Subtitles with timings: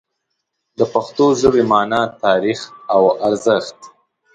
[0.77, 2.59] د پښتو ژبې مانا، تاریخ
[2.93, 3.77] او ارزښت